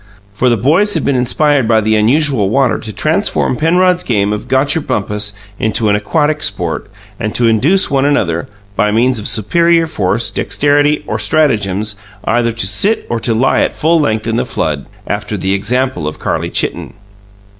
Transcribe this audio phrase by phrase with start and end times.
[0.33, 4.47] For the boys had been inspired by the unusual water to transform Penrod's game of
[4.47, 6.89] "Gotcher bumpus" into an aquatic sport,
[7.19, 12.65] and to induce one another, by means of superior force, dexterity, or stratagems, either to
[12.65, 16.49] sit or to lie at full length in the flood, after the example of Carlie
[16.49, 16.95] Chitten.